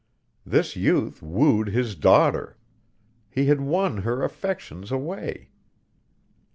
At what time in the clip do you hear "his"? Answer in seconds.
1.67-1.93